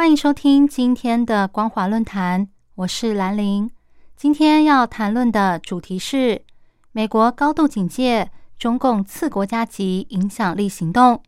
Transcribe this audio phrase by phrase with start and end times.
[0.00, 3.70] 欢迎收听今天的光华论坛，我是兰玲。
[4.16, 6.40] 今天要谈论的主题是
[6.92, 11.22] 美国高度警戒中共次国家级影响力行动。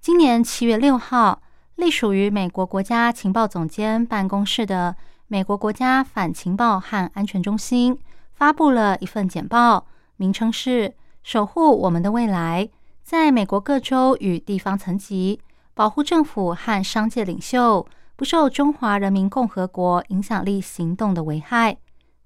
[0.00, 1.42] 今年七月六号，
[1.76, 7.98] 隶属于美国国家情报总监办公室的美国国家反情报和安全中心
[8.32, 10.88] 发布了一份简报，名称是
[11.22, 12.64] 《守护我们的未来》，
[13.02, 15.38] 在美国各州与地方层级。
[15.74, 17.86] 保护政府和商界领袖
[18.16, 21.76] 不受中华人民共和国影响力行动的危害。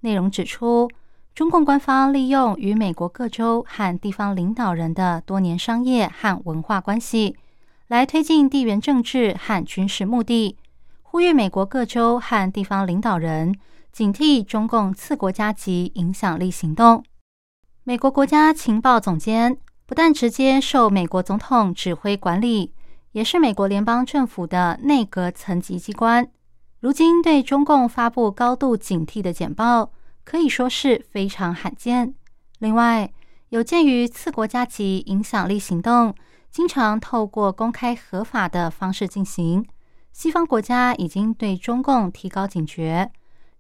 [0.01, 0.91] 内容指出，
[1.35, 7.37] 中共官方利用与美国各州和地方领导人的多年商业和文化关系，
[7.89, 10.57] 来推进地缘政治和军事目的，
[11.03, 13.55] 呼吁美国各州和地方领导人
[13.93, 17.05] 警惕中共次国家级影响力行动。
[17.85, 22.73] 美国国家情报总监不但直接受美国总统指挥管理。
[23.15, 26.29] 也是美国联邦政府的内阁层级机关，
[26.81, 29.93] 如今对中共发布高度警惕的简报，
[30.25, 32.17] 可以说是非常罕见。
[32.59, 33.09] 另外，
[33.51, 36.13] 有鉴于次国家级影响力行动
[36.51, 39.65] 经常透过公开合法的方式进行，
[40.13, 43.13] 西方国家已经对中共提高警觉，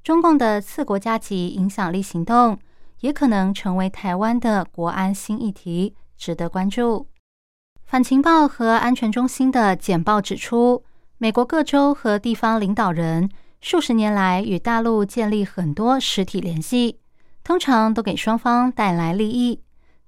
[0.02, 2.58] 中共的次国家级影响力行动
[3.02, 7.06] 也可能成为台湾的国安新议题，值得关注。
[7.94, 10.82] 反情报和安全中心的简报指出，
[11.16, 16.98] 美国各州和地方领导人数十年来与大陆建立很多实体联系，
[17.44, 19.60] 通常都给双方带来利益。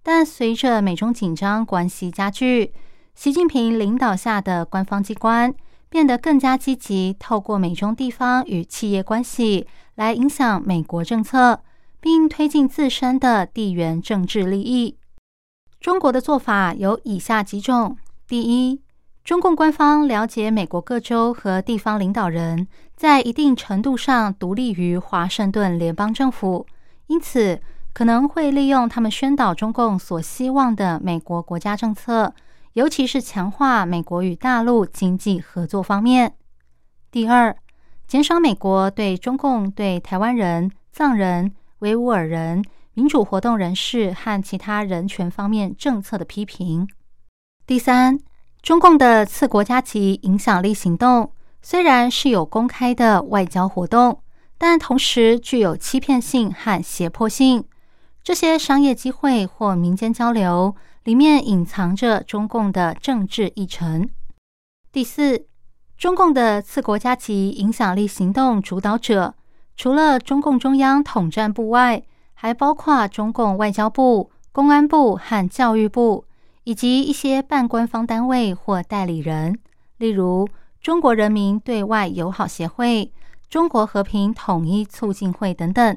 [0.03, 2.73] 但随着美中紧张关系加剧，
[3.15, 5.55] 习近平领导下的官方机关
[5.89, 9.65] 变得更加积极，透过美中地方与企业关系
[9.95, 11.61] 来影响美国政策，
[12.01, 14.97] 并推进自身的地缘政治利益。
[15.87, 18.83] 中国的做法有以下几种：第一，
[19.23, 22.67] 中共官方了解美国各州和地方领导人
[22.97, 26.67] 在一定程度上独立于华盛顿联邦政府，
[27.07, 27.61] 因此
[27.93, 32.35] 可能会利用他们宣导中共所希望的美国国家政策，
[32.73, 36.35] 尤其是强化美国与大陆经济合作方面。
[37.13, 37.57] 第二，
[38.09, 42.65] 减少美国对中共对台湾人、藏人、维吾尔人。
[42.97, 46.89] 民主活动人士和其他人权方面政策的批评。
[47.67, 48.19] 第三，
[48.63, 51.31] 中共的次国家级影响力行动
[51.61, 54.23] 虽然是有公开的外交活动，
[54.57, 57.63] 但同时具有欺骗性和胁迫性。
[58.25, 60.75] 这些商业机会或民间交流
[61.05, 64.09] 里面隐藏着中共的政治议程。
[64.91, 65.45] 第四，
[65.99, 69.35] 中共的次国家级影响力行动主导者
[69.77, 72.03] 除了中共中央统战部外，
[72.39, 76.27] 还包括中共外交部、公安部和教育部，
[76.65, 79.59] 以及一些半官方单位或代理人，
[79.97, 80.47] 例如
[80.81, 83.11] 中国人民对外友好协会、
[83.49, 85.97] 中国和平统一促进会等等。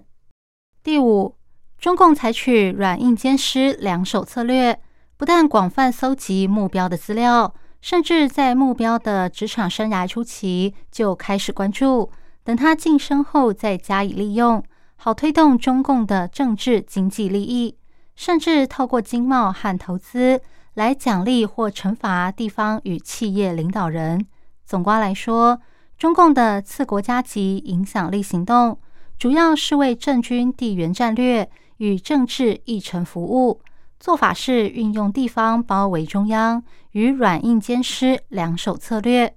[0.82, 1.36] 第五，
[1.78, 4.80] 中共采取软硬兼施两手策略，
[5.18, 12.10] 不但广泛搜集目标的资料，甚至在目标的职场生涯初期就开始关注，
[12.44, 14.64] 等他晋升后再加以利用。
[15.02, 17.78] 好推动中共的政治经济利益，
[18.18, 20.42] 甚至透过经贸和投资
[20.74, 24.28] 来奖励或惩罚地方与企业领导人。
[24.66, 25.62] 总括来说，
[25.98, 28.78] 中共的次国家级影响力行动，
[29.18, 33.62] 主要是为政军地缘战略与政治议程服务。
[34.02, 39.34] 做法是运用地方包围中央与软硬兼施两手策略。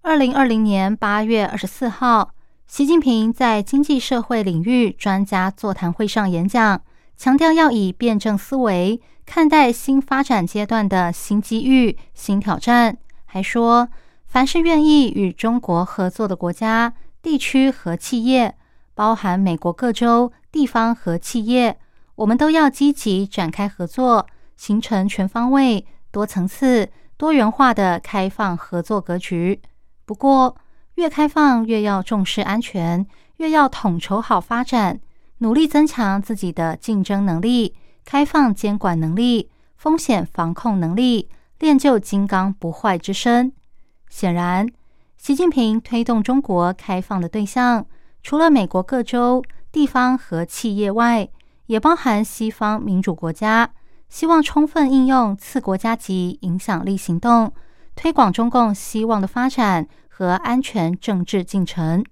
[0.00, 2.32] 二零二零年八月二十四号。
[2.72, 6.80] 习近平在经济社会领域专家座谈会上演讲，
[7.18, 12.96] 强调要以辩证思维看待新发展阶段的新机遇、新挑战。
[13.26, 13.90] 还说，
[14.24, 18.54] 凡是愿意与中国合作的国家、地区和企业，
[18.94, 21.78] 包含美国各州、地方和企业，
[22.14, 24.26] 我们都要积极展开合作，
[24.56, 29.60] 形成全方位、多层次、多元化的开放合作格局。
[30.06, 30.56] 不过，
[30.96, 33.06] 越开放越要重视安全，
[33.38, 35.00] 越要统筹好发展，
[35.38, 37.74] 努力增强自己的竞争能力、
[38.04, 41.28] 开放监管能力、风险防控能力，
[41.58, 43.52] 练就金刚不坏之身。
[44.08, 44.68] 显然，
[45.16, 47.86] 习近平推动中国开放的对象，
[48.22, 49.42] 除了美国各州、
[49.72, 51.28] 地方和企业外，
[51.66, 53.70] 也包含西方民主国家，
[54.10, 57.50] 希望充分应用次国家级影响力行动，
[57.96, 59.88] 推广中共希望的发展
[60.22, 62.04] 和安全政治进程。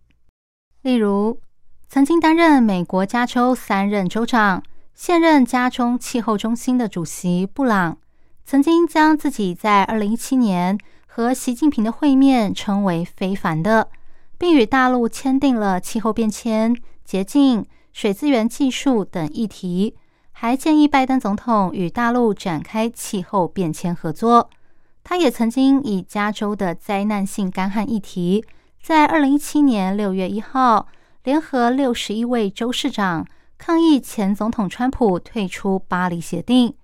[0.83, 1.41] 例如，
[1.89, 4.61] 曾经担任美国加州三任州长、
[4.97, 7.99] 现任加州气候中心的主席布朗，
[8.45, 10.77] 曾经将自己在二零一七年
[11.07, 13.89] 和习近平的会面称为非凡的，
[14.37, 17.65] 并与大陆签订了气候变迁、洁净。
[17.93, 19.97] 水资源技术等议题，
[20.33, 24.51] 还建议拜登总统与大陆展开气候变迁合作。
[25.03, 28.45] 他也曾经以加州的灾难性干旱议题，
[28.83, 30.87] 在二零一七年六月一号，
[31.25, 33.27] 联合六十一位州市长
[33.59, 36.75] 抗议前总统川普退出巴黎协定，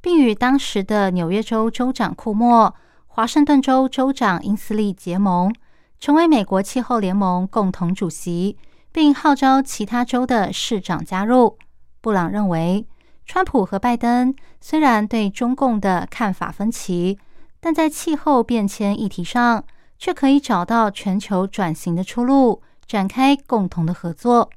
[0.00, 2.74] 并与当时的纽约州州长库莫、
[3.06, 5.54] 华盛顿州州长因斯利结盟，
[6.00, 8.56] 成为美国气候联盟共同主席。
[8.94, 11.58] 并号召其他州的市长加入。
[12.00, 12.86] 布朗认为，
[13.26, 17.18] 川普和拜登虽然对中共的看法分歧，
[17.64, 19.64] 但在气候变迁议题上
[19.98, 24.50] 却可以找到全球转型的出路，展开共同的合作。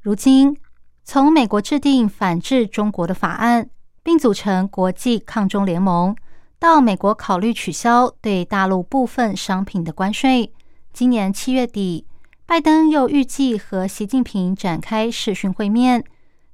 [0.00, 0.56] 如今，
[1.02, 3.68] 从美国制定反制中国的法案，
[4.04, 6.14] 并组成国际抗中联盟，
[6.60, 10.52] 到美国考虑取消对大陆部分商品的关税，
[10.92, 12.06] 今年七月底。
[12.46, 16.04] 拜登又预计和习近平展开视讯会面，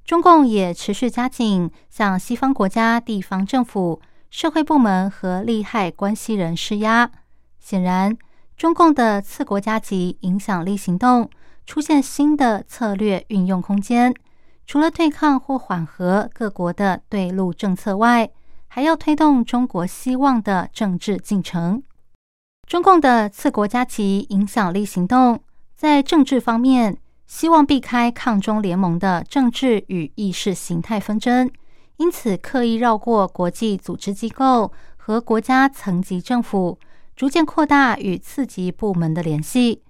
[0.03, 4.01] 中共也持续加紧向西方国家地方政府、
[4.35, 7.09] 社会部门和利害关系人施压。
[7.57, 8.17] 显然，
[8.57, 11.29] 中共的次国家级影响力行动
[11.65, 14.13] 出现新的策略运用空间，
[14.65, 18.29] 除了对抗或缓和各国的对陆政策外，
[18.67, 21.81] 还要推动中国希望的政治进程。
[22.67, 25.39] 中共的次国家级影响力行动。
[25.77, 31.49] 在政治方面，希望避开抗中联盟的政治与意识形态纷争，
[31.97, 36.77] 因此刻意绕过国际组织机构和国家层级政府，
[37.15, 39.81] 逐渐扩大与次级部门的联系。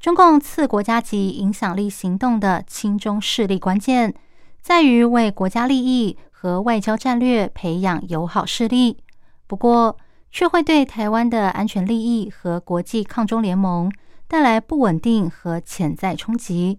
[0.00, 4.14] 中共次国家级影响力行动的亲中势力关键，
[4.60, 8.98] 在于为国家利益和外交战略培养友好势力，
[9.46, 9.96] 不过
[10.30, 13.90] 却会对台湾的安全利益和国际抗中联盟。
[14.28, 16.78] 带来不稳定和潜在冲击，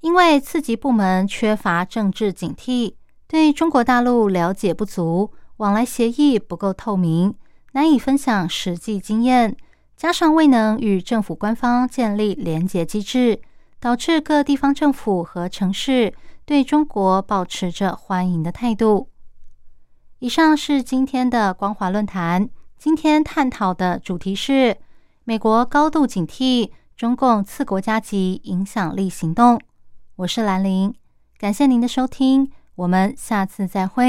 [0.00, 2.94] 因为次级部门缺乏政治警惕，
[3.26, 7.34] 对中国大陆了解不足，往来协议不够透明，
[7.72, 9.56] 难以分享实际经验，
[9.96, 13.40] 加上未能与政府官方建立连结机制，
[13.80, 19.08] 导致各地方政府和城市对中国保持着欢迎的态度。
[20.18, 22.48] 以上是今天的光华论坛，
[22.78, 24.76] 今天探讨的主题是
[25.24, 26.70] 美国高度警惕。
[26.96, 29.60] 中共次国家级影响力行动，
[30.14, 30.94] 我是兰陵，
[31.36, 34.04] 感谢您的收听，我们下次再会。